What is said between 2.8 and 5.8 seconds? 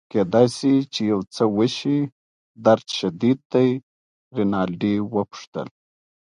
شدید دی؟ رینالډي وپوښتل.